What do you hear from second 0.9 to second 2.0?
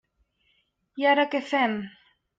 I ara què fem?